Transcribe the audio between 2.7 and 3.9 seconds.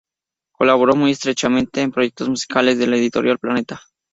de la editorial Planeta.